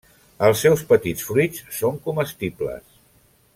[0.45, 3.01] Els seus petits fruits són comestibles.